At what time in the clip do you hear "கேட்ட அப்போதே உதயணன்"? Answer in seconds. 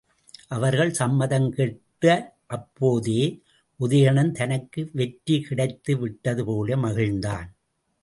1.49-4.31